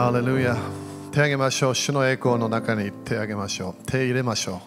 [0.00, 0.56] ハレルヤ
[1.12, 1.74] 手をげましょう。
[1.74, 3.84] 主の栄光の中に手を挙げましょう。
[3.84, 4.62] 手入れましょ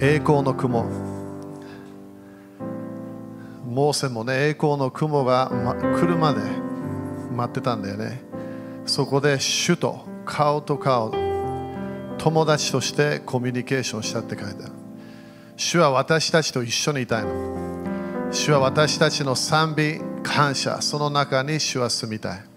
[0.00, 0.04] う。
[0.04, 0.84] 栄光の雲。
[3.64, 6.42] モーセもね栄光の雲が、ま、来るまで
[7.34, 8.20] 待ってたんだよね。
[8.84, 11.14] そこで主と顔と顔
[12.18, 14.72] 友達としてコミュニケーションしたって書いてある。
[15.56, 18.28] 主は私たちと一緒にいたいの。
[18.30, 20.82] 主は私たちの賛美感謝。
[20.82, 22.47] その中に主は住みたい。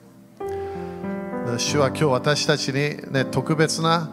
[1.58, 2.74] 主は今日私たちに、
[3.12, 4.12] ね、特別な、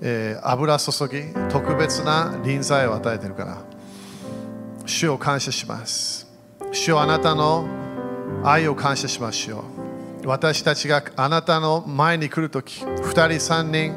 [0.00, 3.76] えー、油注ぎ特別な臨在を与えているから。
[4.86, 6.26] 主を感謝します。
[6.72, 7.66] 主をあなたの
[8.44, 9.64] 愛を感謝しましょ
[10.24, 13.94] う私たちがあなたの前に来るとき2人3人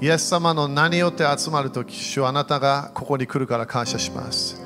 [0.00, 4.60] イエス様の名によって集まるとき主はあなたがここに来るから感謝します。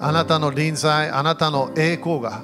[0.00, 2.42] あなたの臨在あなたの栄光が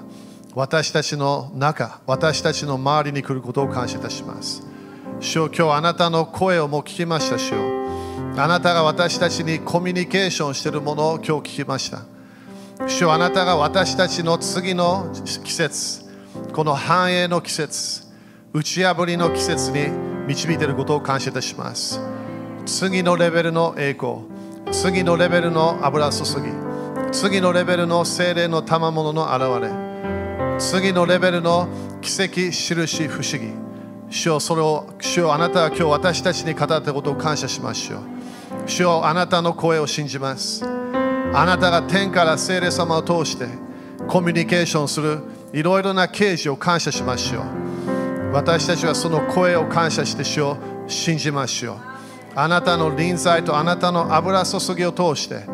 [0.58, 4.66] 私たちの中、私たちの周りに来ることを感謝いたします。
[5.20, 7.58] 主よ今日あなたの声をも聞きました、主よ
[8.37, 12.00] あなたが私たちにコミュニケーションしているものを今日聞きました。
[12.88, 15.12] 主よあなたが私たちの次の
[15.45, 16.02] 季節、
[16.52, 18.09] この繁栄の季節、
[18.52, 19.87] 打ち破りの季節に
[20.26, 22.00] 導いていることを感謝いたします。
[22.66, 24.22] 次のレベルの栄光、
[24.72, 26.48] 次のレベルの油注ぎ、
[27.12, 29.87] 次のレベルの精霊の賜物の現れ、
[30.59, 31.68] 次のレベルの
[32.01, 33.52] 奇跡、印、不思議。
[34.10, 38.00] 主よそれを、主よあなたは今日私たちに語ったことを感謝しましょう。
[38.66, 40.65] 主よあなたの声を信じます。
[41.32, 43.46] あなたが天から聖霊様を通して
[44.09, 45.20] コミュニケーションする
[45.52, 48.32] いろいろな啓示を感謝しましょう。
[48.32, 50.56] 私たちはその声を感謝して主を
[50.88, 51.76] 信じましょう。
[52.34, 55.45] あなたの臨在とあなたの油注ぎを通して、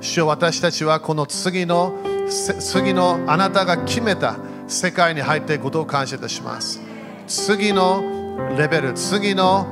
[0.00, 4.36] 主よ私たちはこの次の次のあなたが決めた
[4.70, 6.80] 世界に入っていくことを感謝いたします。
[7.26, 8.02] 次の
[8.56, 9.66] レベル、次の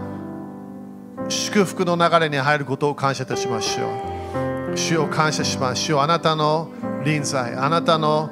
[1.28, 3.86] 祝福の流れに入ることを感謝いたしましょ
[4.72, 4.76] う。
[4.76, 5.82] 主を感謝します。
[5.82, 6.70] 主をあなたの
[7.04, 8.30] 臨在、あなたの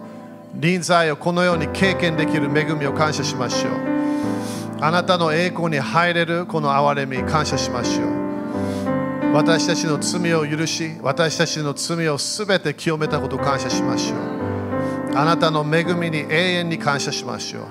[0.55, 3.73] 臨在をこのように経験できる恵みを感謝しましょう。
[4.81, 9.35] あなたの栄光に入れるこの憐れみ感謝しましょう。
[9.35, 14.46] 私たちの罪を許し、私たちの罪をすべて清めたことを感謝しましょう。
[15.19, 17.65] あなたの恵みに永遠に感謝しましょう。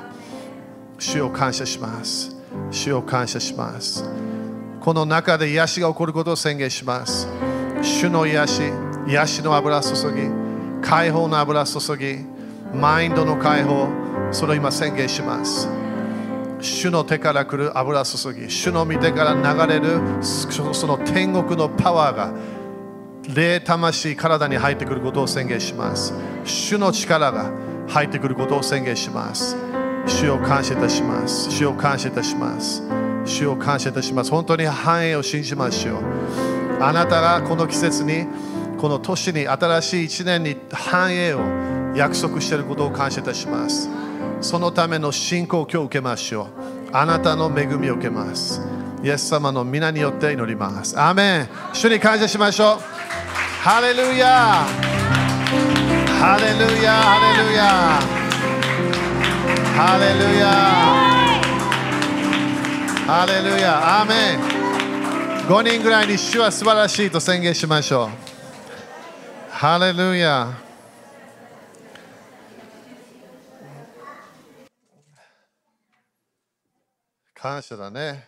[0.97, 2.35] 主を感謝します。
[2.71, 4.03] 主を感謝します。
[4.81, 7.27] この中で癒しが起こることを宣言します。
[7.83, 8.61] 主の癒し、
[9.07, 10.27] 癒しの油注ぎ、
[10.81, 12.25] 解放の油注ぎ、
[12.73, 13.89] マインドの解放、
[14.31, 15.69] それを今宣言します。
[16.59, 22.33] 主の手から来る油注ぎ、主の御手から流れるその天国のパワーが
[23.35, 26.13] 霊魂体に入ってくることを宣言します
[26.45, 27.51] 主の力が
[27.87, 29.57] 入ってくることを宣言します。
[30.07, 31.51] 主を感謝いたします。
[31.51, 32.83] 主を感謝いたします。
[33.25, 34.31] 主を感謝いたします。
[34.31, 36.03] 本当に繁栄を信じましょう
[36.79, 38.27] あなたがこの季節に
[38.77, 41.39] この年に新しい一年に繁栄を
[41.95, 43.89] 約束していることを感謝いたします。
[44.41, 46.47] そのための信仰を今日受けましょう
[46.91, 48.61] あなたの恵みを受けます。
[49.03, 50.99] イエス様の皆によって祈ります。
[50.99, 51.49] アーメン。
[51.73, 52.79] 主に感謝しましょう。
[53.63, 55.04] ハレルヤ
[56.27, 57.61] ハレルヤハレルヤ
[59.75, 60.49] ハレルヤ
[63.05, 68.09] ハレルヤアーメン5人ぐらいに主は素晴らしいと宣言しましょう。
[69.51, 70.51] ハレルヤ
[77.35, 78.27] 感謝だね。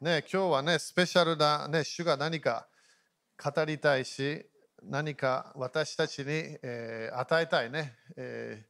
[0.00, 2.68] ね、今日はね、スペシャルな、ね、主が何か
[3.42, 4.46] 語りたいし、
[4.84, 6.26] 何か私たちに、
[6.62, 8.64] えー、与えたいね、え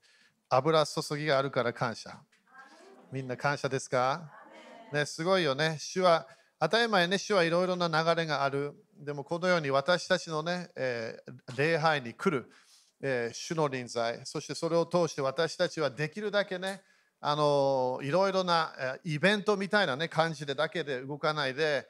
[0.51, 2.19] ー、油注ぎがあるから感謝。
[3.11, 4.31] みんな感謝ですか？
[4.93, 5.77] ね、すごいよね。
[5.79, 6.27] 主は、
[6.61, 8.75] 当たり前ね、主はいろいろな流れがある。
[8.99, 12.51] でもこのように私たちのね、えー、礼拝に来る、
[13.03, 16.83] えー、主の臨在、そしてそれを通して私たちはできるだけね、
[17.21, 18.73] あのいろいろな
[19.05, 21.87] イベントみたいな、ね、感じでだけで動かないで、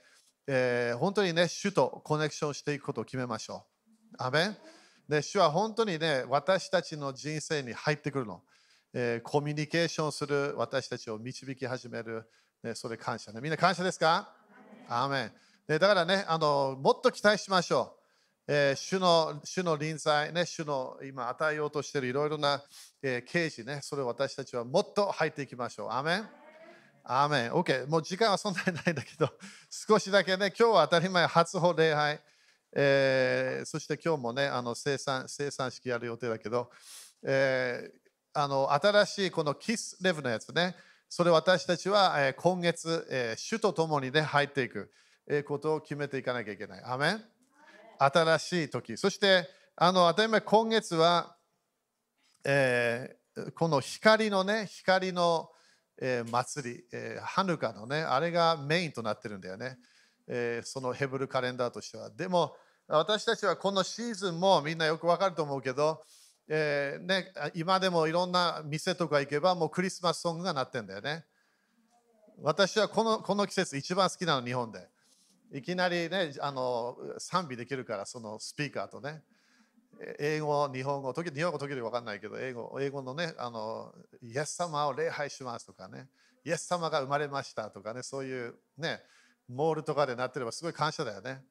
[0.46, 3.71] えー、本当にね、主とコネクションしていくことを決めましょう。
[4.18, 4.56] アメン
[5.08, 8.42] で主は本当にね、私たちの人生に入ってくるの。
[8.94, 12.28] えー、コミュニケーションする私たちを導き始める、
[12.62, 13.40] ね、それ感謝ね。
[13.40, 14.34] みんな感謝ですか？
[14.88, 15.32] アメン
[15.66, 18.02] でだからねあの、もっと期待しましょう。
[18.48, 22.62] えー、主の主の臨在、ね、主の今与えようとしているいろいろな、
[23.02, 25.90] えー、啓示ね、それを私たちはもっと入っていきましょう。
[25.90, 26.28] アメン
[27.04, 29.28] アーメン OK、もう時間はそんなにないんだけど、
[29.70, 32.20] 少しだけね、今日は当たり前、初歩礼拝、
[32.74, 36.70] えー、そして今日もね、あの生産生産式やる予定だけど、
[37.22, 40.74] えー、あの新しいこのキスレブのやつね、
[41.08, 44.90] それ私たちは、え、今月、えー、主と共にね、入っていく、
[45.28, 46.82] え、ことを決めていかなきゃいけない。
[46.84, 47.24] アメン？
[47.98, 48.96] 新しい時。
[48.96, 49.46] そして、
[49.76, 51.36] あの当たり前、今月は、
[52.44, 55.50] えー、この光のね、光の、
[56.00, 59.76] えー、祭り、えー、ハヌカのね、あれがメインとなってるんだよね。
[60.26, 62.10] えー、そのヘブルカレンダーとしては。
[62.10, 62.56] でも、
[62.88, 66.02] 私たちはこのシーズンもみんなよくわかると思うけど、
[66.48, 71.24] えーね、今でもいろんな店とか行けばもうクリスマスソングが鳴ってんだよね。
[72.42, 74.88] 私はこのこの季節一番好きなの日本で。
[75.54, 79.22] いきなりねあの賛美できるからそのスピーカーとね。
[80.18, 86.08] 英語、日本語、時日本語時々分かんないけど、英語英語のね、あの、イエス様を礼拝しますとかね、
[86.44, 89.00] イエス様が生まれましたとかね、そういうね、
[89.52, 91.42] モールとかでなってればすごい感謝だよね。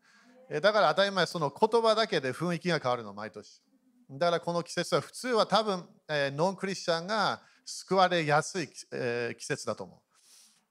[0.62, 3.62] だから当たり前、その言葉だけで雰囲気が変わるの、毎年。
[4.09, 9.95] だからこの季節は普通は多分、え、ノンクリスチャンが救われやすい、え、季節だと思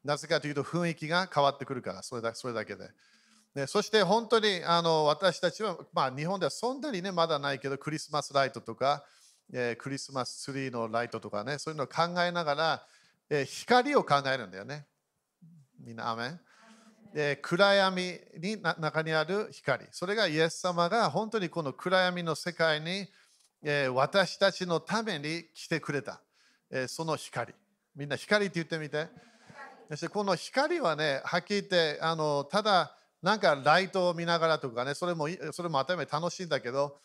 [0.05, 0.07] う。
[0.07, 2.91] なぜかというと雰囲気が変わってくるから、それだそれだけで。
[3.55, 9.05] でそして本当にあの私たちは、まあ、日本ではそんなにねまだないけどクリスマスライトとか、
[9.53, 12.87] えー、クリスマスツリーのライトとかねそういうのを考えながら、
[13.29, 14.87] えー、光を考えるんだよね。
[15.81, 16.41] みんな、アメン。
[17.15, 19.85] で暗闇に中にある光。
[19.91, 23.07] それがイエス様が本当にこの暗闇の世界に、
[23.63, 26.21] え、私たちのために来てくれた、
[26.71, 27.53] え、その光。
[27.97, 29.09] みんな光って言ってみて。
[29.91, 36.97] そしてこの光はねはっきり言ってあのただなんかライトを見ながらとかねそれもそれも当たり前楽しいんだけど、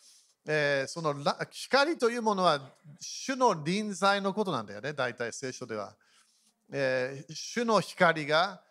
[0.46, 1.12] え、その
[1.50, 2.60] 光というものは
[3.00, 4.92] 主の臨在のことなんだよね。
[4.92, 5.94] 大体聖書では、
[6.72, 8.62] え、主の光が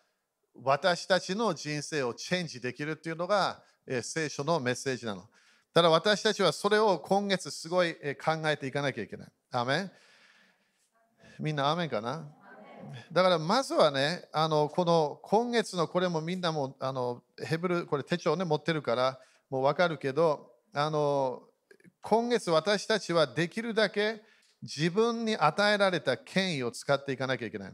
[0.62, 5.28] 私たちの人生をチェンジできるっていうのが、え、聖書のメッセージなの。
[5.72, 9.28] ただ私たちはそれを今月すごい考えていかなきゃいけない。
[9.52, 9.90] アメン？
[11.38, 12.26] みんなアメンかな？
[13.12, 19.20] だからまずはね、あのこの今月のこれもみんなもあのヘブル、これ手帳ね持ってるから
[19.50, 21.42] もう分かるけど、あの
[22.00, 24.22] 今月私たちはできるだけ
[24.62, 27.72] 自分に与えられた権威を使っていかなきゃいけない。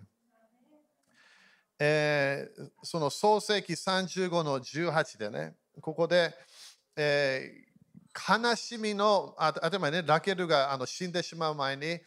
[1.85, 6.33] えー、その創世紀35の18でね、ここで、
[6.95, 11.99] えー、悲しみの、ああまね、ラケルがあの死んでしまう前に、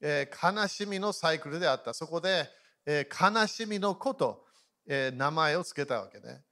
[0.00, 1.92] えー、悲しみのサイクルであった。
[1.94, 2.48] そこで、
[2.86, 4.44] えー、悲しみのこと、
[4.86, 6.44] えー、名前を付けたわけね。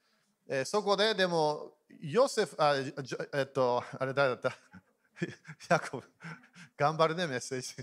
[0.49, 2.75] えー、そこででも、ヨセフ、あ、
[3.32, 4.58] えっと、あれ誰だった？
[5.70, 6.05] ヤコブ。
[6.76, 7.76] 頑張るね、メッセージ。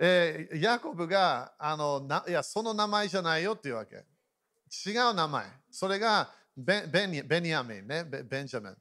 [0.00, 3.96] えー、ヤコブがあのないやその名前じゃないよっていうわけ。
[4.86, 5.44] 違う名前。
[5.70, 8.76] それがベベニベニヤミンね、ベンジャミン、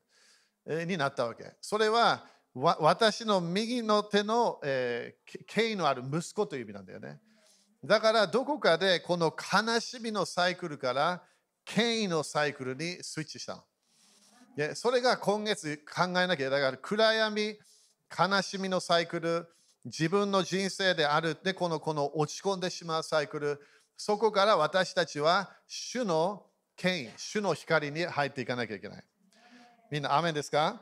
[0.68, 1.54] えー、になったわけ。
[1.62, 7.20] それはわ私の右の手の、えー、権威のある息子という意味なんだよね。
[7.84, 11.24] だからどこかでこの悲しみのサイクルから
[11.63, 13.63] 権威のサイクルにスイッチしたの。
[14.56, 16.50] でそれが今月考えなきゃ。
[16.50, 17.56] だから暗闇、
[18.18, 19.48] 悲しみのサイクル、
[19.88, 23.62] 自分の人生であるってこのこの落ち込んでしまうサイクル
[23.95, 26.44] そこから私たちは主の
[26.75, 29.04] 権威主の光に入っていかなきゃいけない
[29.89, 30.81] みんなアメですか、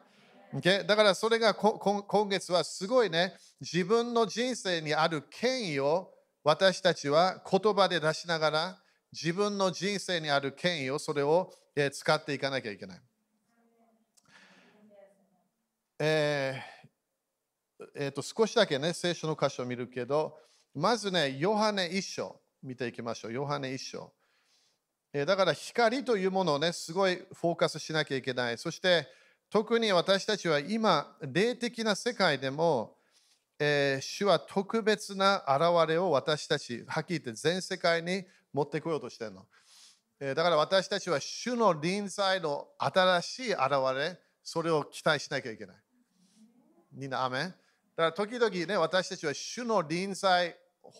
[0.53, 0.85] okay?
[0.85, 6.09] だからそれが今月はすごいね自分の人生にある権威を
[6.43, 8.77] 私たちは言葉で出しながら
[9.13, 11.53] 自分の人生にある権威をそれを
[11.91, 13.01] 使っていかなきゃいけない。
[15.99, 16.74] えー
[17.93, 20.37] えー、と少しだけね、聖書の箇所を見るけど、
[20.73, 23.33] まずね、ヨハネ一章見ていきましょう。
[23.33, 24.11] ヨハネ一章。
[25.13, 28.57] えー、だから光というものをね、すごいフォーカスしなきゃいけない。
[28.57, 29.07] そして
[29.49, 32.97] 特に私たちは今、霊的な世界でも、
[33.59, 39.45] えー、主は特別な現れを私たち、はっきり言って全世界に持ってこようとしてるの。
[40.19, 43.61] えー、だから私たちは主の臨在の新しい現
[43.95, 45.77] れ、それを期待しなきゃいけない。
[46.93, 47.55] みんな、アメン？
[47.95, 50.55] だから時々ね、私たちは主の臨在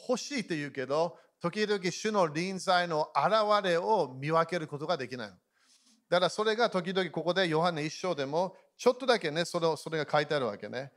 [0.07, 5.29] 欲しいと言うけど、時々主の臨在の現れを見分けることができない。
[6.09, 10.91] だからそれが時々ここでヨハネ一章でもちょっとだけね、それそれが書いてあるわけね。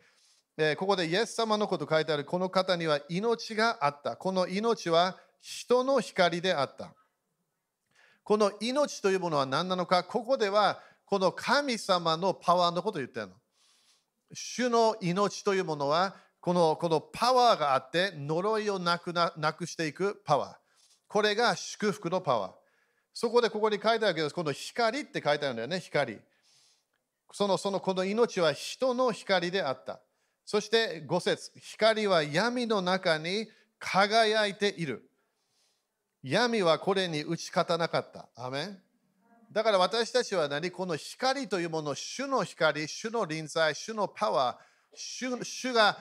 [0.57, 4.17] えここでイエス様のこと書いてある、この方には命があった。
[4.17, 6.95] この命は人の光であった。
[8.23, 13.35] この命というものは何なのか、ここではこの神様のパワーのことを言ってるの。
[14.33, 20.57] 主の命というものはこのこのパワーがあって呪いをなくななくしていくパワー。
[21.09, 22.53] これが祝福のパワー。
[23.15, 26.19] そこでここに書いてあるけど、この光って書いてあるんだよね、光。
[27.33, 30.01] そのそのこの命は人の光であった。
[30.45, 35.11] そして5節光は闇の中に輝いている。
[36.23, 38.29] 闇はこれに打ち勝たなかった。
[38.37, 38.79] アメン
[39.50, 40.71] だから私たちは何？
[40.71, 45.99] この光というもの、主の光、主の臨在、主のパワー、主主が、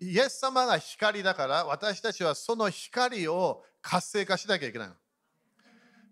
[0.00, 4.88] イエス様が光だから私たちはその光を活性化しなきゃいけない。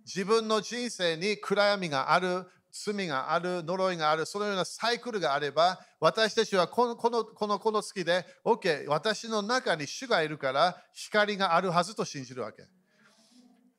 [0.06, 12.62] 自分の人生に暗闇がある、罪がある、呪いがある、そのようなサイクルがあれば、私たちはこのこのこのこの月で、OK、私の中に主がいるから光があるはずと信じるわけ。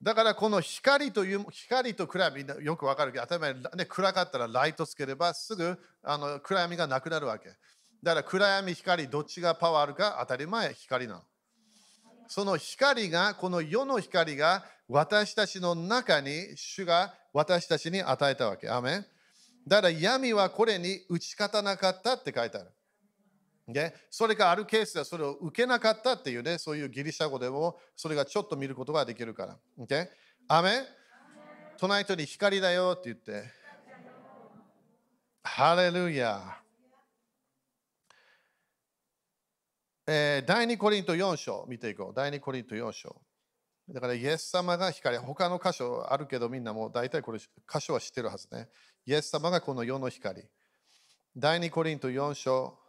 [0.02, 7.50] だからこの光という、光と暗闇、よくわかるけど、当たり前、ね、暗かったらライトつければすぐあの暗闇がなくなるわけ。
[8.02, 11.22] だから暗闇、光、どっちがパワーあるか当たり前、光なの。
[12.28, 18.70] その光が、この世の光が私たちの中に主が私たちに与えたわけ。
[18.70, 19.06] アメン
[19.68, 22.72] だから闇はこれに打ち勝たなかったって書いてある。
[23.68, 29.58] でそれがあるケースではそれを受けなかったっていうね、そういうギリシャ語でもそれがちょっと見ることができるから。
[29.78, 30.10] ね
[30.48, 30.82] アメ
[31.78, 33.44] 隣人に光だよって言って。
[35.44, 36.62] ハレルヤ
[40.08, 42.14] えー、第2コリント4章見ていこう。
[42.14, 43.22] 第2コリント4章。
[43.90, 47.48] だからイエス様が光、他の箇所あるけどみんなもう大体これ箇
[47.80, 48.68] 所は知ってるはずね。
[49.06, 50.44] イエス様がこの世の光。
[51.38, 52.81] 第2コリント4章。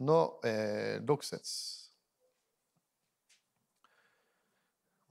[0.00, 1.80] の、えー、6節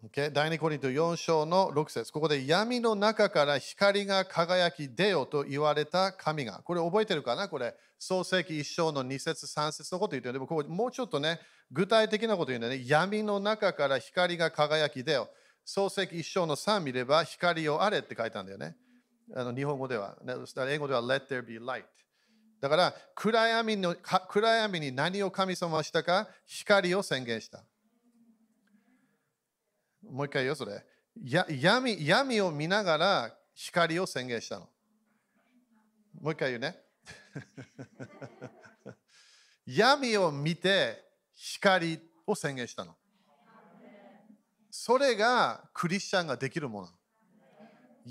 [0.01, 0.31] Okay?
[0.31, 6.61] 第2コリント4章の6節ここで闇の中から光が輝き出よと言われた神が。
[6.63, 7.49] これ覚えてるかな？
[7.49, 12.81] これ、創世記1章の2節3節のこと言ってるでもここもうちょっとね、具体的なこと言うんだね。
[12.85, 15.29] 闇の中から光が輝き出よ。
[15.65, 18.77] 創世記1章の3見れば光をあれって書いたんだよね。
[19.35, 20.17] あの日本語では。
[20.69, 21.83] 英語では Let there be light。
[22.61, 27.63] だから暗闇の暗闇に何を神様はしたか光を宣言した。
[30.03, 30.83] もう一回言うよ、それ。
[31.23, 34.69] や闇闇を見ながら光を宣言したの。
[36.21, 36.77] もう一回言うね。
[39.65, 42.95] 闇を見て光を宣言したの。
[44.69, 46.98] それがクリスチャンができるもの。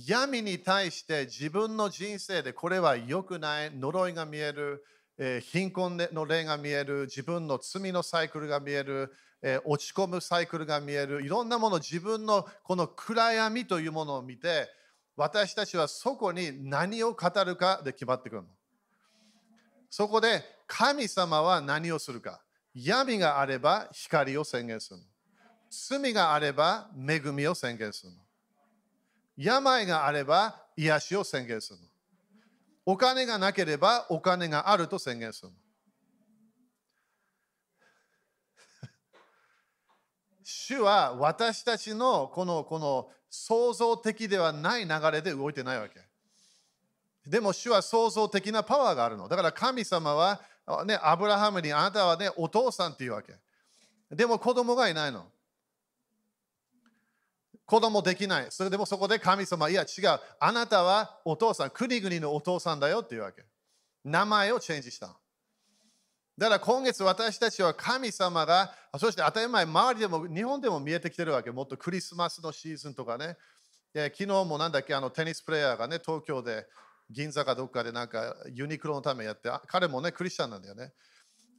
[0.07, 4.85] 闇に対して自分の人生でこれは良くない、呪いが見える、
[5.19, 9.13] えー、貧困の霊が見える、自分の罪のサイクルが見える、
[9.43, 14.69] えー、落ち込むサイクルが見える、いろんなもの、自分のこの暗闇というものを見て、
[15.17, 18.49] 私たちはそこに何を語るかで決まってくるの。
[19.91, 22.41] そこで神様は何をするか。
[22.73, 25.03] 闇があれば光を宣言するの。
[25.71, 28.28] 罪があれば恵みを宣言するの。
[29.39, 31.79] 病があれば癒しを宣言する。
[32.85, 35.53] お金がなければお金があると宣言する。
[40.43, 46.01] 主は私たちのこのこの創造的ではない流れで動いてないわけ。
[47.25, 49.29] でも主は創造的なパワーがあるの。
[49.29, 50.41] だから神様は、
[50.85, 53.35] ね、アブラハムにあなたはね、お父さんっていうわけ。
[54.11, 55.31] でも子供がいないの。
[57.69, 58.47] 子供できない。
[58.49, 60.19] それでもそこで神様、いや違う。
[60.41, 63.45] あなたはお父さん、国々のお父さんだよっていうわけ。
[64.03, 65.09] 名前をチェンジした。
[66.39, 71.51] だから今月私たちは神様が、そして当たり前、周りでも日本でも見えてきてるわけ。
[71.51, 73.37] もっとクリスマスのシーズンとかね。
[73.93, 76.67] 昨日もなんだっけ、あのテニスプレーヤーがね、東京で
[77.11, 80.95] 銀座かどっかでなんかユニクロのためやって、彼もね、クリスチャンなんだよね。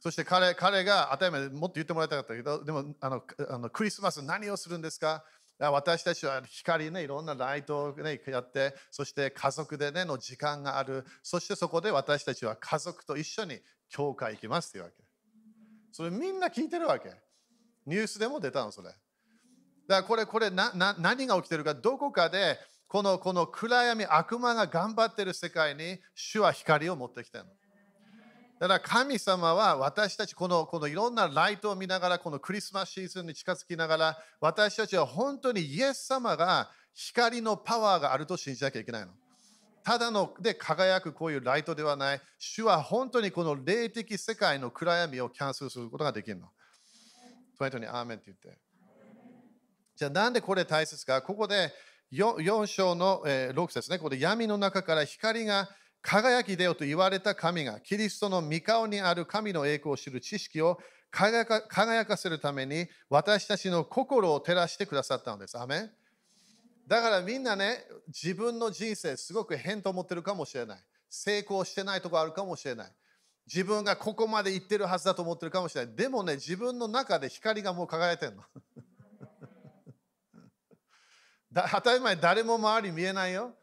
[0.00, 5.22] そして彼彼が当たり前もっと言ってもらいたかったけど、でもあのあのクリスマス何をするんですか？
[5.68, 11.04] 私たちは光ね、いろんなライトを、ね、やって、そして家族でね、の時間がある。
[11.22, 14.96] そしてそこで私たちは家族と一緒に教会行きますっていうわけ。
[15.92, 17.12] それみんな聞いてるわけ。
[17.84, 18.88] ニュースでも出たの、それ。
[18.88, 18.96] だか
[19.88, 27.50] らこれ、これなな何が起きてるか、どこかでこのこの暗闇、悪魔が頑張ってる世界に主は光を持ってきてるの。
[28.60, 39.12] だから神様は私たちこのこのいろんなライトを見ながらこのクリスマスシーズンに近づきながら私たちは本当にイエス様が光のパワーがあると信じなきゃいけないの。
[39.82, 42.20] ただので輝くこういうライトではない。
[42.38, 46.48] 主は本当にこの霊的世界の暗闇をキャンセルすることができるの。
[47.70, 48.60] トにアーメンって言って。
[49.96, 51.72] じゃあなんでこれ大切かここで
[52.12, 53.96] 4, 4章の6節ね。
[53.96, 55.70] ここで闇の中から光が
[56.02, 60.78] 輝き出よと言われた神が、キリストの御顔にある神の栄光を知る知識を
[61.10, 65.58] 輝か輝かせるために、私たちの心を照らしてくださったのです。
[65.58, 65.90] アメ
[66.86, 70.78] だからみんなね、自分の人生すごく変と思ってるかもしれない。
[71.08, 72.92] 成功してないとこあるかもしれない。
[73.46, 75.94] 自分がここまで行ってるはずだと思ってるかもしれない。
[75.94, 78.44] でもね、自分の中で光がもう輝いてるの。
[81.52, 83.54] だ当たり前、誰も周り見えないよ。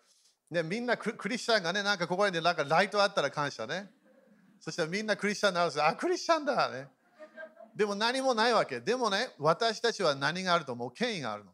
[0.49, 3.89] ね、みんなクリスチャンがね、なんかここになんかライトあったら感謝ね。
[4.59, 6.87] そしたらみんなクリスチャンになるんですあ、クリスチャンだね。
[7.75, 8.79] でも何もないわけ。
[8.79, 10.91] でもね、私たちは何があると思う？
[10.91, 11.51] 権威があるの。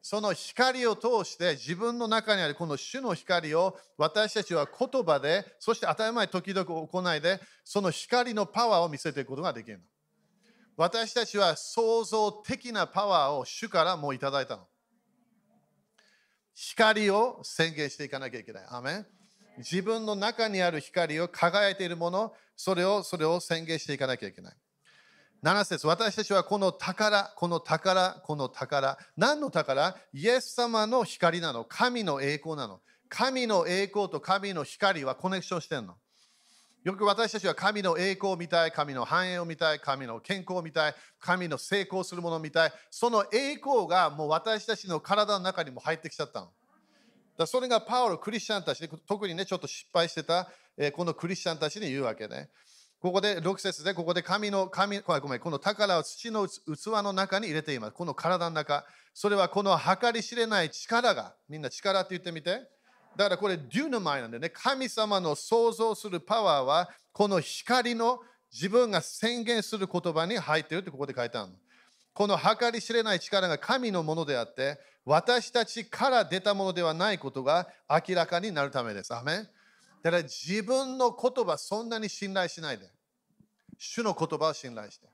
[0.00, 9.84] その光を通して自分の中にあるこの主の光を私たちは言葉で、そして当たり前時々行いで、その光のパワーを見せていくことができるの。
[10.76, 14.66] 私たちは創造的なパワーを主からもういただいたの。
[16.60, 18.64] 光を宣言していかなきゃいけない。
[18.68, 19.06] アメ
[19.58, 24.56] 自分の中にある光を輝いているもの、それをそれを宣言していかなきゃいけない。
[25.44, 28.98] 7節私たちはこの宝、この宝、この宝。
[29.16, 29.96] 何の宝？
[30.12, 31.64] イエス様の光なの。
[31.64, 32.80] 神の栄光なの。
[33.08, 35.94] 神の栄光と神の光はコネクションしてんの。
[36.84, 42.72] よく私たちは神の栄光を見たい、神の繁栄を見たい、神の健康を見たい、神の成功するものを見たい。
[42.90, 46.50] その栄光がもう私たちの体の中にも入ってきちゃったの。
[47.36, 52.48] だそれがパウロ、クリスチャンたちで特にね、ちょっと失敗してた、え、このクリスチャンたちに言うわけね。
[53.00, 56.58] ここで6節で、ここで神の、神、ごめん、この宝を土の器
[57.02, 57.92] の中に入れています。
[57.92, 58.84] この体の中。
[59.14, 62.68] それはこの計り知れない力が、みんな力って言ってみて。
[63.18, 68.20] だからこれ、デューナマイなんでね、神様の創造するパワーは、この光の
[68.52, 71.54] 自分が宣言する言葉に入ってるってここで書いてあるの。
[72.14, 79.12] この計り知れない力が神のものであって、私たちから出たものではないことが明らかになるためです。
[79.12, 79.48] アメン
[80.04, 82.88] だから自分の言葉そんなに信頼しないで。
[83.78, 85.08] 主の言葉を信頼して。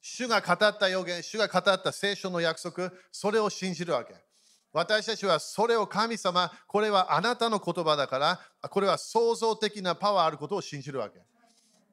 [0.00, 4.14] 主が語った予言、主が語った聖書の約束、それを信じるわけ。
[4.76, 11.18] 私たちはそれを神様、これはあなたの言葉だから、これは創造的なパワーあることを信じるわけ。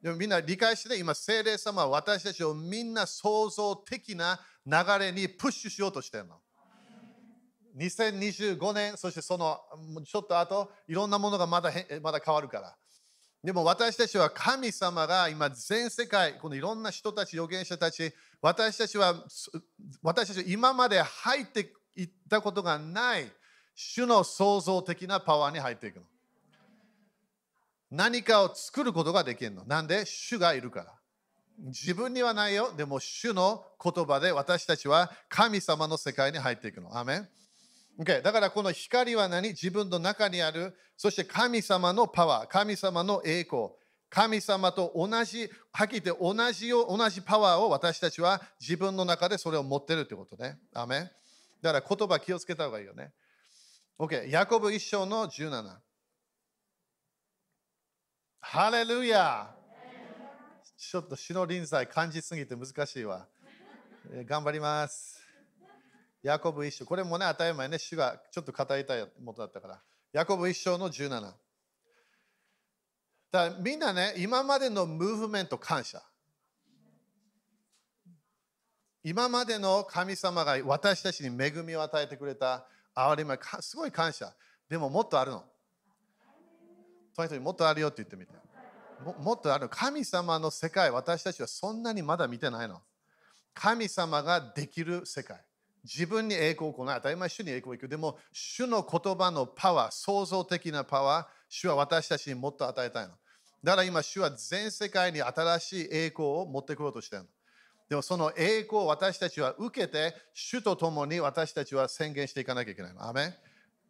[0.02, 6.42] でもみんな理解して、今、聖霊様は私たちをみんな創造的な流れにプッシュしようとしてるの。
[7.78, 9.60] 2025年、そしてその
[10.04, 12.76] ちょっと後、いろんなものがまだまだ変わるから。
[13.42, 19.24] でも私たちは神様が今全世界、このいろんな人たち、預言者たち、私たちは、
[20.02, 23.30] 私たち今まで入っていったことがない
[23.74, 26.02] 主の創造的なパワーに入っていくの。
[27.90, 29.64] 何かを作ることができるの。
[29.64, 30.04] なんで？
[30.06, 30.92] 主がいるから。
[31.66, 32.72] 自分にはないよ。
[32.76, 36.98] でも主の言葉で私たちは神様の世界に入っていくの。
[36.98, 37.28] アメン
[37.96, 39.50] Okay、だからこの光は何？
[39.50, 43.68] 自分の中にある、そして神様のパワー、神様の栄光、
[44.10, 50.58] 神様と同じ、はっきり言って同じよ同じパワーを私たちは自分の中でそれを持ってるってことね。
[50.74, 51.10] アメン
[51.64, 53.10] だから言葉気をつけた方がいいよね。
[53.98, 55.64] OK、ヤコブ一章の17。
[58.40, 59.54] ハレルヤ
[60.76, 63.26] ちょっと死の臨在感じすぎて難しいわ。
[64.26, 65.18] 頑張ります。
[66.22, 66.84] ヤコブ一章。
[66.84, 69.82] これもね、当たり前ね、主がちょっと語りたいものだったから。
[70.12, 71.32] ヤコブ一章の17。
[73.32, 76.02] だみんなね、今までのムーブメント感謝。
[79.04, 82.64] 今までの神様が私たちに恵みを与えてくれた
[82.96, 84.32] 憐れみはすごい感謝。
[84.66, 85.44] でももっとあるの。
[87.14, 88.32] とにかくもっとあるよって言ってみて
[89.04, 89.14] も。
[89.18, 89.68] もっとある。
[89.68, 92.80] 神様の世界、私たちはそんなにまだ見てないの。
[93.52, 95.38] 神様ができる世界。
[95.84, 96.86] 自分に栄光を行う。
[96.86, 97.88] 当たり前、主に栄光を行く。
[97.88, 103.12] でも、主の言葉のパワー、創造的なパワー、主は私たちにもっと与えたいの。
[103.62, 107.30] だから今、主は全世界に新しい栄光を持ってくろうとしているの。
[107.88, 113.06] でもその栄光を私たちは受けて、主と共に私たちは宣言していかなきゃいけないの。
[113.06, 113.34] アメ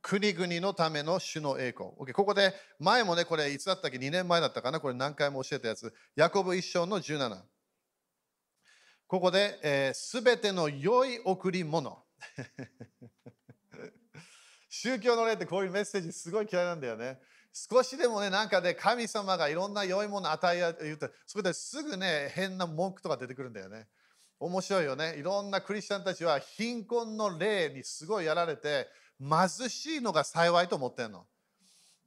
[0.03, 1.91] 国々のための主の栄光。
[1.99, 4.81] Okay、ここで、前もね、これいつだったっけ ?2 年前だったかな？
[4.81, 5.95] これ何回も教えたやつ。
[6.15, 7.41] ヤコブ一章の17。
[9.07, 12.03] ここで、えー、全ての良い贈り物。
[14.69, 17.21] 宗教の例ってこういうメッセージすごい嫌いなんだよね。
[17.57, 23.87] 少しでもね、なんかで、ね、神様がいろんな良いものを与え言って、そこですぐね、変な文句とか出てくるんだよね。
[24.41, 25.15] 面白いよね。
[25.17, 28.89] いろんなクリスチャンたちは貧困の霊にすごいやられて、
[29.21, 31.27] 貧しいのが幸いと思ってるの。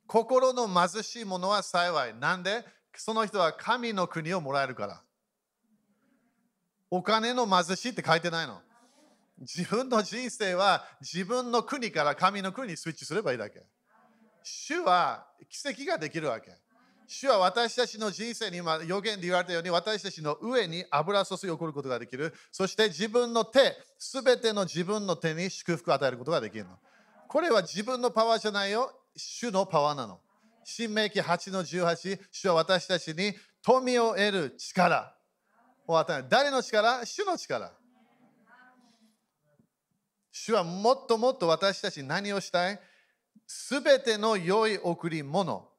[0.05, 2.13] 心の貧しいものは幸い。
[2.13, 2.65] なんで？
[2.97, 5.01] その人は神の国をもらえるから。
[6.91, 8.62] お金の貧しいって書いてないの。
[9.39, 13.63] 自分の人生は自分の国から神の国にスイッチすればいいだけ。
[14.47, 16.51] 主は奇跡ができるわけ。
[17.05, 22.33] 主は私たちの人生に今予言で言われたように私たちの上に油注ぎ起こることができる。
[22.51, 26.71] そして自分の手、すべての自分の手に祝福を与えることができるの。
[27.27, 28.91] これは自分のパワーじゃないよ。
[29.15, 30.19] 主のパワーなの。
[30.63, 35.13] 新明記8の18、主は私たちに富を得る力
[35.88, 36.25] を与える。
[36.29, 37.05] 誰の力？
[37.05, 37.71] 主の力。
[40.31, 42.79] 主はもっともっと私たちに何をしたい？
[43.47, 45.69] すべての良い贈り物、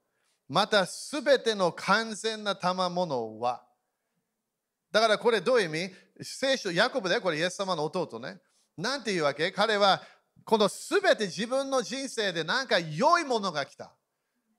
[0.48, 3.62] またすべての完全な賜物は、
[4.90, 5.94] だからこれどういう意味？
[6.22, 8.38] 聖書、ヤコブでこれイエス様の弟ね。
[8.76, 9.52] なんていうわけ？
[9.52, 10.00] 彼は
[10.44, 13.92] このすべて自分の人生で何か良いものが来た。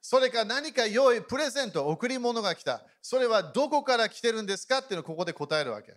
[0.02, 2.84] それか何か良いプレゼント、贈り物が来た。
[3.02, 4.78] それはどこから来てるんですか？
[4.78, 5.96] っていうのをここで答えるわけ。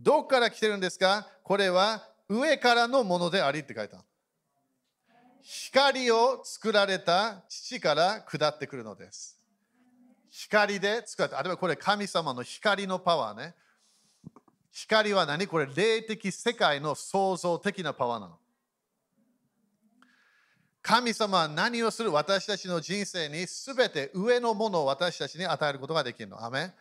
[0.00, 1.28] どこから来てるんですか？
[1.44, 4.04] これは上からのものでありって書いた。
[5.42, 9.38] 光を作られた父から下ってくるのです。
[10.30, 11.38] 光で作られた。
[11.38, 13.54] あるいはこれ神様の光のパワーね。
[14.72, 18.38] 光は何これ霊的世界の創造的なパワーなの。
[20.82, 26.42] 神様は何をする私たちの人生にすべて上のものを私たちに与えることができるの。
[26.42, 26.72] アメ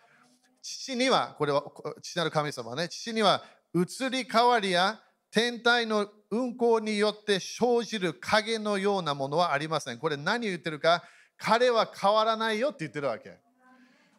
[0.62, 1.64] 父には、これは
[2.02, 3.44] 父なる神様ね、父には
[3.74, 5.00] 移り変わりや
[5.32, 10.00] 天体の運行によって生じる影のようなものはありません。
[10.00, 11.04] これ何言ってるか、
[11.38, 13.38] 彼は変わらないよって言ってるわけ。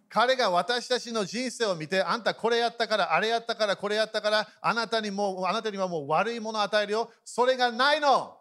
[0.08, 7.12] 彼が私たちの人生を見て、あんたこれやったから、あれやったから、これやったから、あなたにもあなたにはもう悪いものを与えるよ。
[7.24, 8.36] それがないの。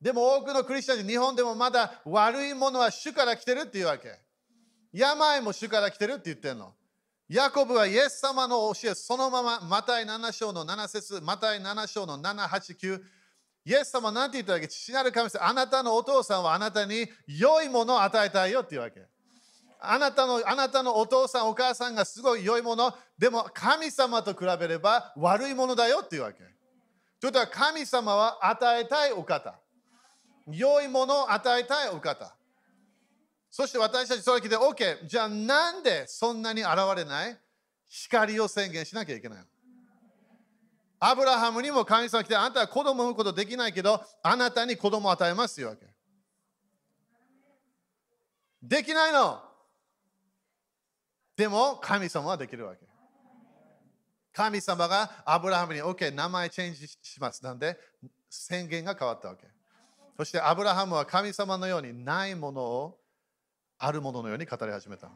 [0.00, 4.20] でも多くのクリスチャン日本でもまだ悪いものは主から来てるっていうわけ。
[4.92, 6.74] 病も主から来てるって言ってるの。
[7.28, 13.00] ヤコブはイエス様の教えそのまま、マタイ7章の7節マタイ7章の7、8、9。
[13.64, 19.00] イエス様は何て言ったわけ父なる神様、あなたのお父さんはあなたに良いものを与えたいよっていうわけ。
[19.80, 26.38] あなたのあなたのお父さん、お母さんがすごい良いもの、でも神様と比べれば悪いものだよっていうわけ。
[26.38, 26.52] という
[27.22, 29.58] ことは神様は与えたいお方。
[30.46, 32.35] 良いものを与えたいお方。
[33.56, 37.38] そして私たちそれ聞いて、OK、じゃあなんでそんなに現れない？
[37.88, 39.38] 光を宣言しなきゃいけない
[41.00, 45.86] アブラハムにも神様来て、あなたは子供を産むことできないけど、あなたに子供を与えますよわけ。
[48.62, 49.40] できないの。
[51.34, 52.84] でも神様はできるわけ。
[54.34, 57.42] 神様がアブラハムに OK、名前チェンジします。
[57.42, 57.78] なんで？
[58.28, 59.46] 宣言が変わったわけ。
[60.18, 62.98] そしてアブラハムは神様のようにないものを
[63.78, 65.10] あるもののように語り始めた。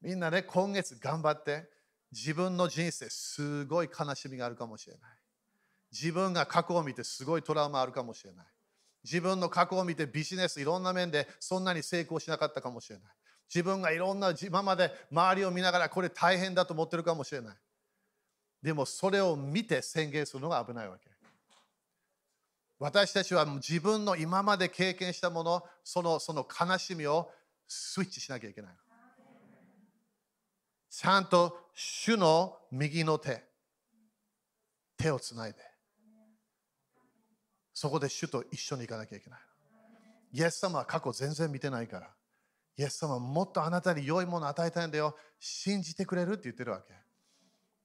[0.00, 1.68] みんなね、今月頑張って
[2.12, 5.02] 自分の人生すごい悲しみがあるかもしれない。
[5.92, 8.46] 自分が過去を見てすごいトラウマあるかもしれない。
[9.04, 13.12] 自分の過去を見てビジネスいろんな面でそんなに成功しなかったかもしれない。
[13.52, 17.56] 自分がいろんな今まで周りを見ながらこれ大変だと思ってるかもしれない。
[18.62, 21.13] でもそれを見て宣言するのが危ないわけ。
[22.78, 27.30] 私たちは自分の今まで経験したもの、そのその悲しみを
[27.66, 28.76] スイッチしなきゃいけない。
[30.90, 33.44] ちゃんと主の右の手、
[34.96, 35.58] 手をつないで、
[37.72, 39.40] そこで主と一緒に行かなきゃいけない。
[40.32, 42.10] イエス様は過去全然見てないから、
[42.76, 45.16] イエス様はもっとあなたに良いものを与えたいんだよ。
[45.38, 46.94] 信じてくれるって言ってるわけ。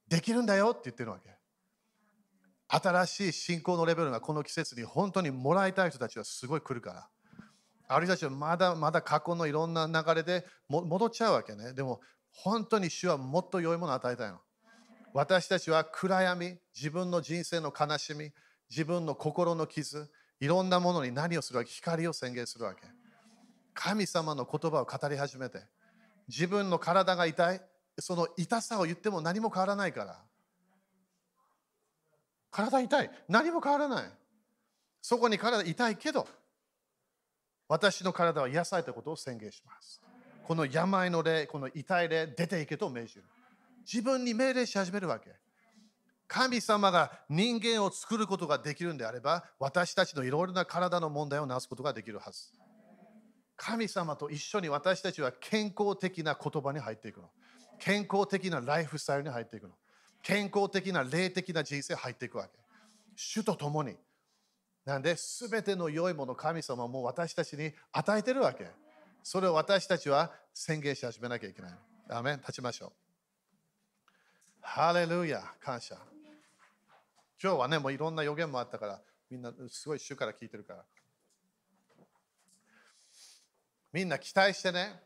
[0.08, 1.39] できるんだよって言ってるわけ。
[2.72, 7.08] 新しい信仰のレベルがこの季節に本当にもらいたい人たちはすごい来るから。
[7.88, 11.72] ある人たちはまだまだ過去のいろんな流れで戻っちゃうわけね。
[11.72, 14.38] でも本当に主はもっと良いものを与えたいの。
[15.12, 18.30] 私たちは暗闇、自分の人生の悲しみ、
[18.70, 22.82] 自分の心の傷、いろんなものに何をするわけ光を宣言するわけ。
[23.74, 25.60] 神様の言葉を語り始めて、
[26.28, 27.60] 自分の体が痛い、
[27.98, 30.24] その痛さを言っても何も変わらないから。
[32.50, 33.10] 体痛い。
[33.28, 34.04] 何も変わらない。
[35.02, 36.26] そこに体痛いけど、
[37.68, 40.00] 私の体は癒されたことを宣言します。
[40.42, 43.24] この病の霊、この痛い霊、出ていけと命じる。
[43.86, 45.30] 自分に命令し始めるわけ。
[46.26, 52.50] 神様が人間を作ることができるんであれば、私たちのいろいろな体の問題を治すことができるはず。
[53.56, 57.30] 神様と一緒に私たちは健康的な言葉に入っていくの。
[57.78, 59.74] 健康的なライフスタイルに入っていくの。
[60.22, 62.50] 健康的な霊的な人生入っていくわけ。
[63.16, 63.96] 主と共に。
[64.84, 68.66] なんで、すべての良いもの神様も私たちに与えてるわけ。
[69.22, 71.72] それを私たちは宣言し始めなきゃいけない。
[72.08, 72.92] アメン立ちましょう。
[74.60, 75.96] ハレルヤ感謝。
[77.42, 80.84] 今日はね、もういろんな予言もあったから、みんなすごい主から聞いてるから。
[83.92, 85.00] みんな期待してね、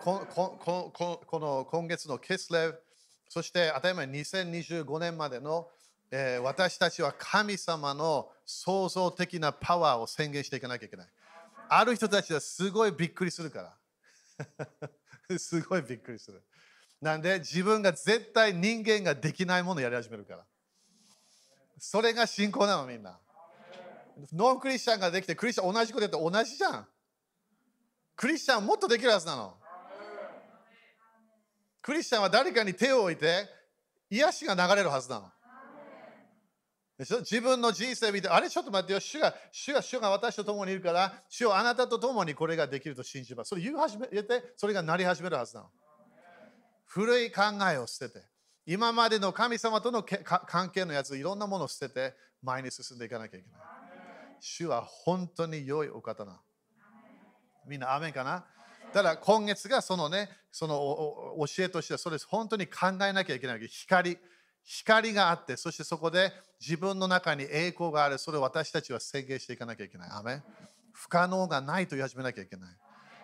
[0.00, 0.92] こここ
[1.26, 2.82] この今月のキスレブ、
[3.28, 5.68] そして当たり前2025年までの
[6.10, 11.06] えー私たちは神様の創造的なパワーを宣言していかなきゃいけない。
[11.68, 13.76] ある人たちはすごいびっくりするか
[15.28, 15.38] ら。
[15.38, 16.42] すごいびっくりする。
[17.00, 20.46] なんで自分が絶対人間ができないものをやり始めるから。
[21.78, 23.18] それが信仰なのみんな。
[24.32, 26.88] ノンクリスチャンができてクリスチャン同じことやって同じじゃん。
[28.14, 29.58] クリスチャンもっとできるはずなの。
[31.86, 33.48] クリスチャンは誰かに手を置いて
[34.10, 35.30] 癒しが流れるはずなの。
[36.98, 37.18] でしょ？
[37.20, 38.50] 自分の人生見て、あれ？
[38.50, 43.50] ちょっと待ってよ、主が、主が、主が私と共にいるから、主よあなたと共にこれができると信じます。
[43.50, 45.68] それ言い始め言って、それがなり始めるはずなの。
[46.86, 48.24] 古い考えを捨てて、
[48.66, 53.60] 今までの神様との関係のやつ、いろんなものを捨てて、前に進んでいかなきゃいけない。
[54.40, 56.40] 主は本当に良いお方な。
[57.68, 58.44] みんな、アメンかな？
[58.92, 63.68] ただ今月がそのね、その教えとしては、それ本当に考えなきゃいけない。
[63.68, 64.16] 光、
[64.64, 68.16] 光があって、そしてそこで自分の中に栄光がある。
[68.16, 70.10] それを私たちは宣言していかなきゃいけない。
[70.10, 70.42] アーメ
[70.92, 72.76] 不可能がないと言い始めなきゃいけない。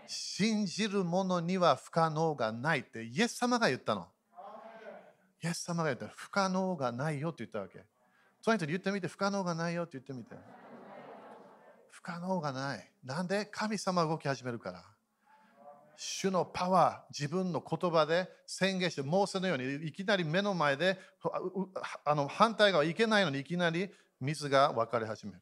[0.06, 4.08] 信じる者には不可能がないってイエス様が言ったの。
[5.42, 7.82] イエス様が言った不可能がないよって言ったわけ。
[8.42, 10.36] その人に言ってみて、不可能がないよって言ってみて。
[11.88, 12.92] 不可能がない。
[13.02, 14.91] なんで神様動き始めるから。
[15.96, 20.98] 主のパワー、自分の言葉で宣言して、モーセのようにいきなり目の前で
[22.04, 25.40] あの反対側行けないのにいきなり水が分かれ始める。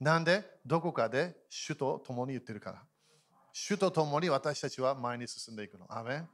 [0.00, 2.82] なんでどこかで主と共に言ってるから。
[3.52, 5.86] 主と共に私たちは前に進んでいくの。
[5.88, 6.28] アメン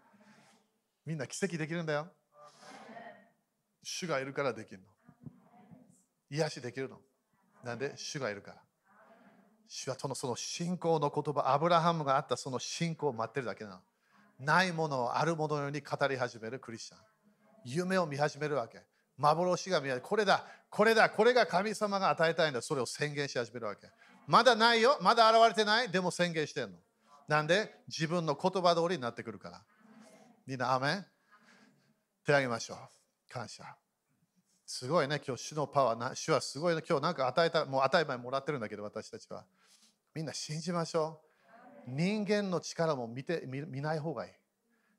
[1.06, 2.08] みんな奇跡できるんだよ。
[3.82, 4.84] 主がいるからできるの。
[6.30, 6.98] 癒しできるの。
[7.62, 8.62] なんで主がいるから。
[9.74, 13.76] 主はそのその信仰の言葉、アブラハムがあったその信仰を待ってるだけなの。
[14.38, 16.98] ないものをあるものように語り始めるクリスチャン。
[17.64, 18.82] 夢を見始めるわけ。
[19.16, 20.02] 幻が見える。
[20.02, 22.60] これだ、これだ、これが神様が与えたいんだ。
[22.60, 23.88] それを宣言し始めるわけ。
[24.26, 26.76] まだないよ、まだ現れてない、でも宣言してんの。
[27.26, 27.74] なんで？
[27.88, 29.62] 自分の言葉通りになってくるから。
[30.46, 31.06] みんな、アメン
[32.26, 33.32] 手を挙げましょう。
[33.32, 33.64] 感謝。
[34.66, 39.46] すごいね、今日主のパワーな、主はすごいね、今日なんか与えた、もう与え前もらってるんだけど、私たちは。
[40.14, 41.20] みんな信じましょ
[41.88, 41.90] う。
[41.90, 44.32] 人間の力も見て見ない方がいい。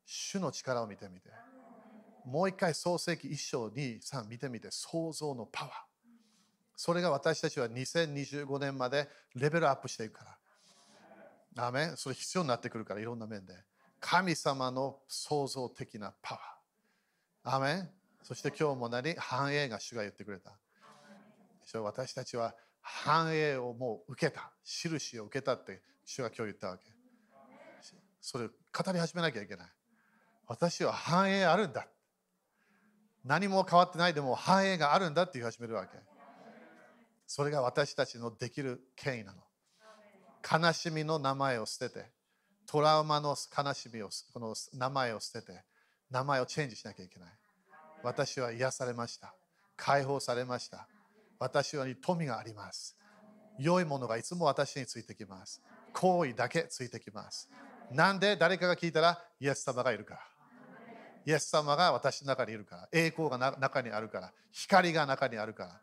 [0.05, 1.29] 主の力を見てみて。
[2.25, 5.73] もう一回創世記一章二三見てみて、創造のパワー。
[6.75, 10.25] それが私たちは2025年までレベルアップしていくか
[11.55, 11.65] ら。
[11.65, 13.53] アーメそれ必要になってくるから、いろんな面で。
[13.99, 17.55] 神様の創造的なパワー。
[17.55, 17.89] アーメ
[18.23, 20.57] そして今日も何繁栄が主が言ってくれた。
[21.79, 24.51] 私たちは繁栄をもう受けた。
[24.63, 26.83] 印を受けたって主が今日言ったわけ。
[28.21, 29.67] それを語り始めなきゃいけない。
[30.47, 31.87] 私は繁栄あるんだ。
[33.23, 35.97] 何も変わってないでも繁栄があるんだって言い始めるわけ。
[37.25, 39.41] それが私たちのできる権威なの。
[40.43, 42.11] 悲しみの名前を捨てて、
[42.65, 45.63] トラウマの悲しみを、この名前を捨てて、
[46.11, 47.29] 名前をチェンジしなきゃいけない。
[48.03, 49.33] 私は癒されました。
[49.77, 50.87] 解放されました。
[51.39, 52.97] 私は富があります。
[53.59, 55.61] 良いものがいつも私についてきます。
[55.93, 57.49] 行為だけついてきます。
[57.91, 60.21] なんで誰かが聞いたら、イエス様がいるから。
[61.25, 62.89] イエス様が私の中にいるから。
[62.91, 64.33] 栄光が中にあるから。
[64.51, 65.79] 光が中にあるから。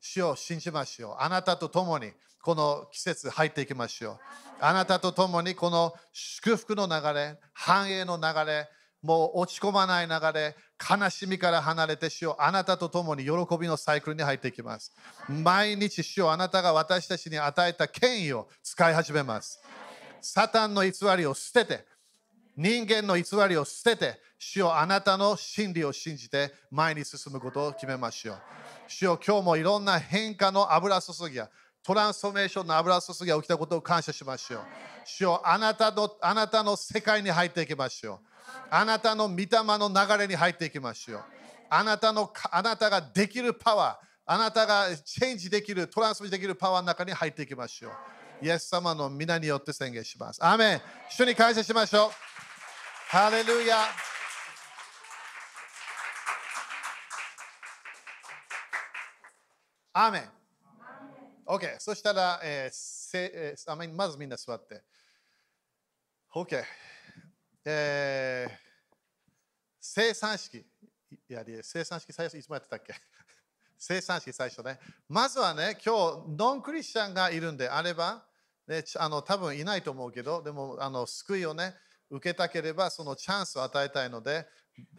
[0.00, 1.16] 主を信じましょう。
[1.18, 4.18] あなたと共にこの季節入っていきましょう。
[4.60, 8.68] あなたと共にこの祝福の流れ、繁栄の流れ、
[9.04, 14.94] もう落ち込まない流れ、悲しみから離れて主よあなたと共に喜びのサイクルに入っていきます。
[15.28, 19.60] 毎日主よあなたが私たちに与えた権威を使い始めます。
[20.22, 21.84] サタンの偽りを捨てて、
[22.56, 28.42] 人間の偽りを捨てて、主よあなたの真理を信じて前に進むことを決めましょう。
[28.88, 31.50] 主よ今日もいろんな変化の油注ぎや
[31.82, 34.60] トランスフォーメーションの油注ぎが起きたことを感謝しましょう。
[35.04, 38.33] 主よあなたのあなたの世界に入っていきましょう。
[38.70, 41.24] あなたの御霊の流れに入っていきましょう。
[41.70, 47.92] あなたのあなたができるパワー、あなたがチェンジできる、トランスフォーできるパワーの中に入っていきましょう。
[48.44, 50.44] イエス様の皆によって宣言します。
[50.44, 52.10] アーメン一緒に感謝しましょう。
[53.08, 53.76] ハレルヤ
[59.92, 60.30] アーメン
[61.46, 64.82] OK、そしたら、えーせえー、まずみんな座って。
[66.34, 66.64] OK。
[67.64, 68.54] えー、
[69.80, 70.64] 生産式。
[71.28, 72.94] やり生産式最初いつもやってたっけ？
[73.78, 74.78] 生産式最初ね。
[75.08, 78.26] まずはね、今日、ノンクリスチャンがいるんであれば、
[78.66, 81.76] ね、あの多分いないと思うけど、でもあの救いをね、
[82.10, 84.48] 受けたければそのチャンスを与えたいので、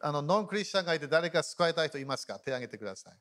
[0.02, 2.40] あのノンクリスチャンがいて誰か救われたい人いますか？
[2.40, 3.18] 手を挙げてください。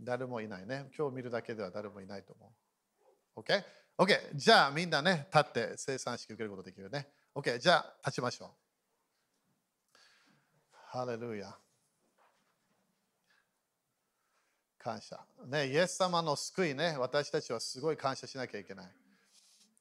[0.00, 0.90] 誰もいないね。
[0.96, 2.52] 今日見るだけでは誰もいないと思
[3.36, 3.40] う。
[3.40, 3.64] OK?
[3.98, 4.34] OK。
[4.34, 7.08] じゃあみんなね、立って生産式受けることできるね。
[7.34, 7.58] OK。
[7.58, 8.48] じゃあ立ちましょう。
[10.90, 11.56] ハレルヤ。
[14.78, 15.18] 感謝。
[15.46, 18.86] ね、イエス様の救いね、私たちはすごい感謝しなきゃいけない。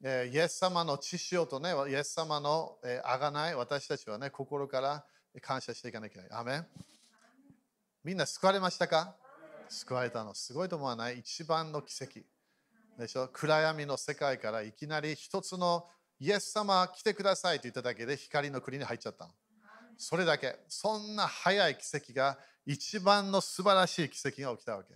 [0.04, 5.04] えイエス様の知識とね、イエス様のあがない、私たちはね、心から
[5.42, 6.40] 感謝していかなきゃいけない。
[6.40, 6.68] アメン
[8.04, 9.16] みんな救われましたか？
[9.68, 10.34] 救われたの。
[10.34, 11.20] すごいと思わない？
[11.20, 12.22] 一番の奇跡。
[12.98, 13.28] でしょ？
[13.28, 15.88] 暗闇の世界からいきなり一つの
[16.22, 19.32] イエス様来てくださいと言っただけで光の国に入っちゃったの。
[19.98, 20.56] それだけ。
[20.68, 24.94] そんな早い奇跡が一番の素晴らしい奇跡が起きたわけ。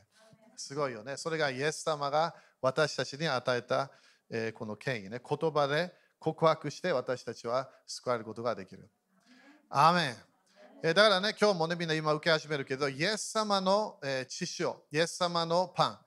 [0.56, 1.18] すごいよね。
[1.18, 3.90] それがイエス様が私たちに与えた、
[4.30, 5.20] えー、この権威ね。
[5.28, 8.88] 言葉で告白して私たちは救われることができる。
[9.70, 10.16] アーメン。
[10.84, 15.98] えー、だからね、今日もね、みんな今受け始めるけど、イエス様の、えー、知識を、イエス様のパン、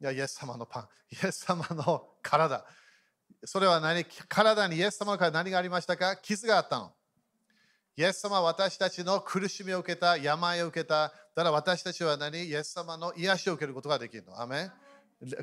[0.00, 2.64] いや、イエス様のパン、イエス様の体。
[3.44, 6.16] それは何体にイエス様の体何がありましたか？
[6.16, 6.92] 傷があったの。
[7.96, 11.08] イエス様は私たちの苦しみを受けた、病を受けた。
[11.08, 12.44] だから私たちは何？
[12.44, 14.40] イエス様の癒しを受けることができるの。
[14.40, 14.70] アメ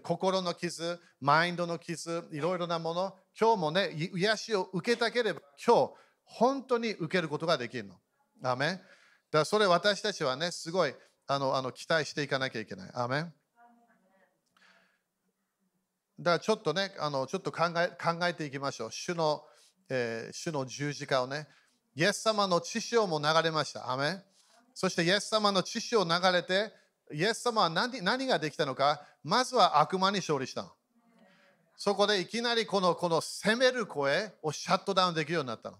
[0.02, 3.14] 心の傷、マインドの傷、いろいろなもの。
[3.40, 7.94] 今日もね、癒しを受けたければ、今日、本当に受けることができるの。
[8.44, 8.84] アメだか
[9.32, 10.96] らそれ私たちはね、すごい
[11.28, 12.92] あのあの期待していかなきゃいけない。
[12.94, 13.26] アメ
[16.20, 18.92] だからちょっとね、あのちょっと考え考えていきましょう。
[18.92, 19.44] 主の,、
[19.90, 21.48] えー、主の十字架をね。
[21.96, 23.92] イエス様の血潮も流れました。
[23.92, 24.24] アメ
[24.74, 26.72] そしてイエス様の血潮流れて、
[27.12, 30.72] イエス様は何何ができたのか、まずは悪魔に勝利したの。
[31.76, 35.78] そこでいきなりこのこの責める声をシャットダウンできるようになったの。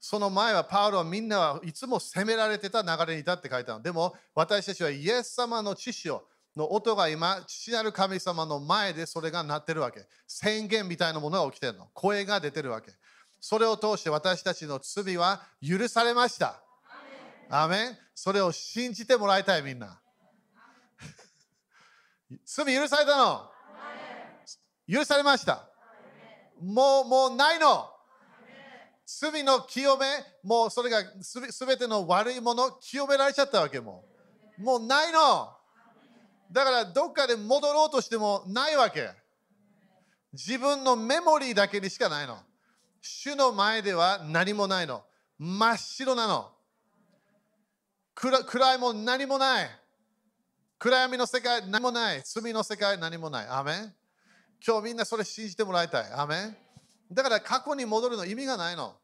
[0.00, 3.82] その前はパウロはみんなはいつも責められてた流れにいたって書いたの。
[3.82, 6.24] でも私たちはイエス様の血潮
[6.56, 10.06] の音が今、父なる神様の前でそれが鳴ってるわけ。
[10.26, 11.88] 宣言みたいなものが起きてるの。
[11.94, 12.92] 声が出てるわけ。
[13.40, 16.62] それを通して私たちの罪は許されました。
[17.50, 20.00] アメンそれを信じてもらいたいみんな。
[22.44, 23.50] 罪許されたの？
[24.88, 25.68] 許されました。
[26.60, 27.88] もう、もうないの。
[29.06, 30.06] 罪の清め、
[30.42, 34.04] もうそれがすべての悪いもの、清められちゃったわけも
[34.58, 34.62] う。
[34.62, 35.52] もうないの。
[36.52, 39.10] だからどっかで戻ろうとしてもないわけ。
[40.32, 42.38] 自分のメモリーだけにしかないの。
[43.00, 45.02] 主の前では何もないの。
[45.38, 46.50] 真っ白なの。
[48.14, 49.70] 暗いも何もない。
[50.78, 52.22] 暗闇の世界何もない。
[52.24, 53.46] 罪の世界何もない。
[53.48, 53.94] アメン
[54.64, 56.12] 今日みんなそれ信じてもらいたい。
[56.12, 56.56] アメン
[57.10, 58.94] だから過去に戻るの意味がないの。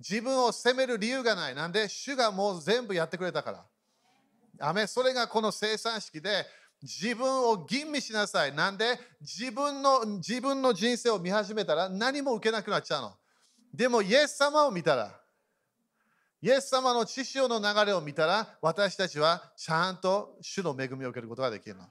[0.00, 1.54] 自分を責める理由がない。
[1.54, 1.88] なんで？
[1.88, 3.64] 主がもう全部やってくれたから。
[4.68, 6.44] アメそれがこの生産式で
[6.82, 8.54] 自分を吟味しなさい。
[8.54, 8.98] なんで？
[9.20, 13.12] 自分の自分の人生を見始めたら何も受けなくなっちゃうの。
[13.74, 15.14] でも、イエス様を見たら、
[16.42, 21.84] イエス様の知潮の流れを見たら、私たちはちゃんと主の恵みを受けることができるの。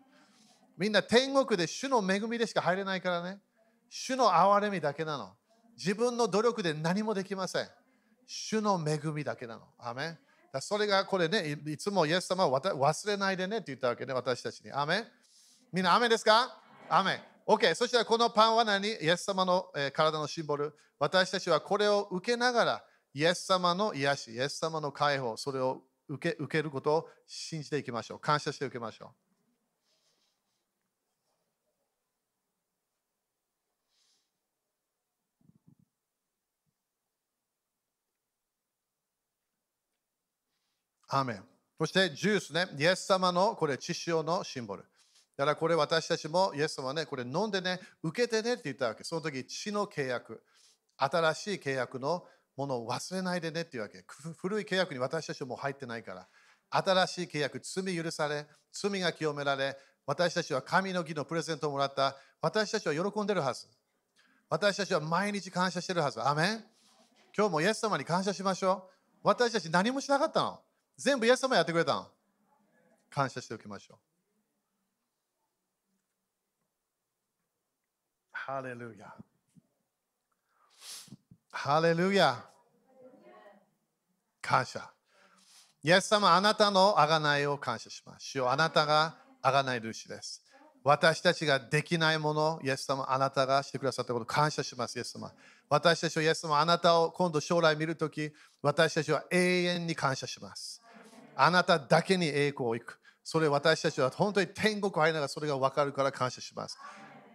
[0.78, 3.39] みんな天国で主の恵みでしか入れないからね。
[3.89, 5.30] 主の憐れみだけなの。
[5.78, 7.67] 自分の努力で何もできません。
[8.25, 9.62] 主の恵みだけなの。
[9.78, 10.17] アメ
[10.51, 14.71] だそれがこれね、いつもイエス様を忘れないでねって言ったわけね、私たちに。
[14.71, 15.03] アメ
[15.71, 16.59] みんな、アメですか？
[16.89, 18.88] アメ OK、そしたらこのパンは何？
[18.88, 20.73] イエス様の、えー、体のシンボル。
[20.97, 22.83] 私たちはこれを受けながら、
[23.13, 28.19] イエス様の癒し、イエス様の解放、それを受け受けることを信じていきましょう。
[28.19, 29.28] 感謝して受けましょう。
[41.09, 41.43] アメン
[41.79, 44.83] そしてジュースね、イエス様のこれ、血潮のシンボル。
[45.37, 49.05] だからこれ私たちもイエス様はね、これ飲んでね、受けてねって言ったわけ。
[49.05, 50.43] その時、血の契約、
[50.97, 52.25] 新しい契約の
[52.57, 54.03] ものを忘れないでねっていうわけ。
[54.37, 56.27] 古い契約に私たちも入ってないから。
[56.69, 62.17] 新しい契約、罪許され、罪が清められ、私たちは神の義のプレゼントをもらった。
[62.41, 63.67] 私たちは喜んでるはず。
[64.49, 66.21] 私たちは毎日感謝してるはず。
[66.21, 66.63] アメン
[67.37, 69.19] 今日もイエス様に感謝しましょう。
[69.23, 70.60] 私たち何もしなかったの。
[71.00, 72.08] 全部イエス様やってくれたの。
[73.10, 73.97] 感謝しておきましょう。
[78.33, 79.13] ハレルヤ。
[81.52, 82.45] ハレルヤ。
[84.41, 84.91] 感謝。
[85.81, 88.25] イエス様、あなたの贖いを感謝します。
[88.25, 90.43] 主よあなたが贖い主です。
[90.83, 95.31] 私たちができないもの、イエス様、あなたがしてくださったことを感謝します、イエス様。
[95.69, 100.79] 私たちはイエス様あなたを今度将来見るとき、私たちは永遠に感謝します。
[101.42, 103.00] あなただけに栄光をいく。
[103.23, 106.77] それ私たちは本当に天国入りながらそれが分かるから感謝します。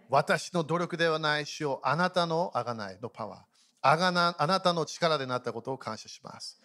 [0.09, 3.39] 私の努力ではない主をあなたのあがないのパワー。
[3.81, 6.61] あがなあなたの力でなったことを感謝します。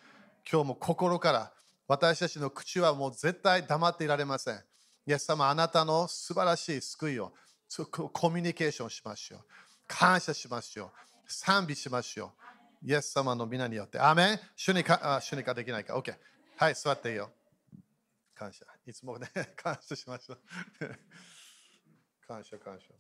[0.51, 1.53] 今日も心から
[1.89, 4.61] 私たちの口はもう絶対黙っていられません。
[5.07, 7.33] イエス様、あなたの素晴らしい救いを
[8.13, 9.41] コミュニケーションしましょう。
[9.89, 10.91] 感謝しましょう。
[11.27, 12.33] 賛美しましょ
[12.83, 12.87] う。
[12.87, 13.99] イエス様の皆によって。
[13.99, 15.97] アーメン主にかあ主にかできないか。
[15.97, 16.15] OK。
[16.61, 17.31] はい、座っていいよ。
[18.35, 18.67] 感謝。
[18.87, 20.41] いつもね、 感謝しましょう。
[22.29, 22.93] 感謝、感謝。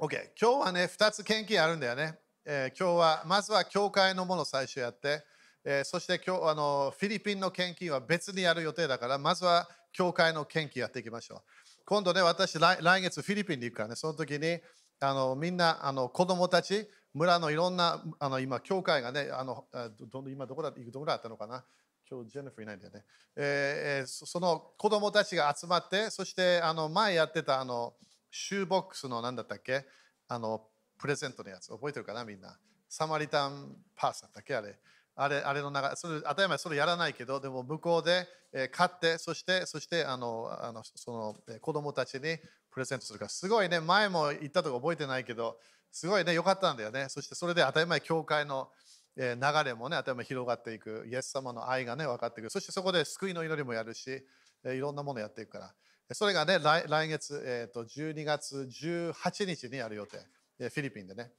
[0.00, 0.32] OK。
[0.36, 2.18] 今日はね、2つ献金あるんだよね。
[2.44, 5.24] えー今日は、まずは教会のものを最初やって、
[5.62, 11.42] えーそして今日あのフィリピンの献金は別にやる予定だから、まずは教会の献金やっていきましょう。
[11.84, 14.60] 今度ね、私来、来月フィリピンに行くからね、その時に
[14.98, 19.64] あのみんなあの子供たち、村のいろんなあの今、教会がね、あの
[19.98, 21.64] どど今どこだどこだったのかな？
[22.10, 23.04] 今日ジェニファーいないんだよね。
[23.36, 27.94] えーそその子供たちが集まって、そしてあの前やってたあの
[28.30, 29.84] シューボックスの何だったっけ？
[30.28, 30.62] あの
[30.98, 32.56] プレゼントのやつ、覚えてるかなみんな？
[32.88, 34.54] サマリタンパースだったっけ？
[34.54, 34.78] あれ。
[35.16, 42.38] あれあれの中それ当たり前それやらないけど、でも向こうで、えー買って、そしてそしてあのあのその、えー子供たちに
[42.70, 45.58] プレゼントするから、すごいね、前も言ったとこ覚えてないけど、
[45.92, 47.08] すごいね、よかったんだよね。
[47.08, 48.70] そしてそれで当たり前、教会の、
[49.16, 51.04] 流れもね、当たり前広がっていく。
[51.10, 52.50] イエス様の愛がね、分かっていく。
[52.50, 54.24] そしてそこで救いの祈りもやるし、
[54.64, 55.74] いろんなものやっていくから。
[56.14, 60.18] それがね、来来月、えー、と12月18日にやる予定。
[60.58, 61.32] フィリピンでね。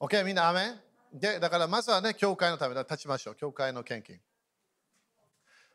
[0.00, 0.80] OK、みんな、アメン？
[1.18, 3.34] で、だからまずはね、教会のために立ちましょう。
[3.36, 4.20] 教会の献金。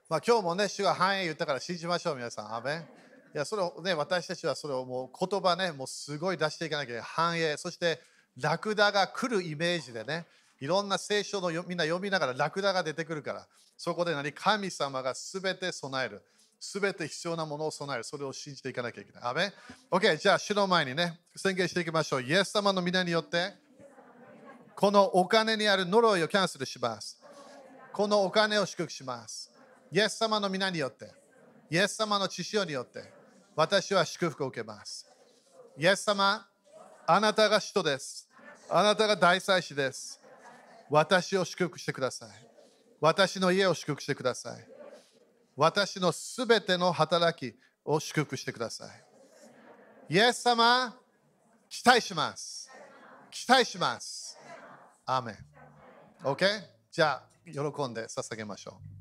[0.09, 2.55] まあ今日もね、主が繁栄言ったから信じましょう、皆さん。
[2.55, 3.07] アメン？
[3.34, 7.03] いや、それをね、私たちはそれをもう言葉ね、もうすごい出していかなきゃ。
[7.03, 7.99] 繁栄、そして
[8.38, 10.25] ラクダが来るイメージでね、
[10.59, 13.47] いろんな聖書のよみんな読みながらラクダが出てくるから、
[13.78, 14.32] そこで何？
[14.32, 16.21] 神様がすべて備える。
[16.59, 18.03] すべて必要なものを備える。
[18.03, 19.23] それを信じていかなきゃいけない。
[19.23, 19.53] アメ
[19.91, 22.23] ?OK、じゃあ主の前にね、宣言していきましょう。
[22.23, 23.53] イエス様の皆によって、
[24.75, 27.21] このお金にある呪いをキャンセルします。
[27.93, 29.51] このお金を祝福します。
[29.91, 31.11] イエス様の皆によって、
[31.69, 33.16] イエス様の血潮によって、
[33.58, 35.03] 私は祝福を受けます。
[35.80, 36.47] イエス様、
[37.08, 38.30] あなたが使徒です。
[38.70, 40.22] あなたが大祭司です。
[40.91, 42.30] 私を祝福してください。
[43.01, 44.64] 私の家を祝福してください。
[45.55, 50.14] 私のすべての働きを祝福してください。
[50.14, 50.95] イエス様、
[51.68, 52.70] 期待します。
[53.32, 54.38] 期待します。
[55.03, 55.38] アーメン。
[56.24, 56.45] OK?
[56.91, 58.96] じゃあ、喜んで捧げましょう。